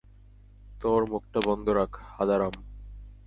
তোর 0.81 1.01
মুখটা 1.05 1.39
বন্ধ 1.41 1.65
রাখ, 1.69 1.91
হাঁদারাম! 2.15 2.55